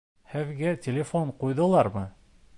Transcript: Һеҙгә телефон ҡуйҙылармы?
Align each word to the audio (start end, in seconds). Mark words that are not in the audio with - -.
Һеҙгә 0.31 0.71
телефон 0.87 1.31
ҡуйҙылармы? 1.45 2.05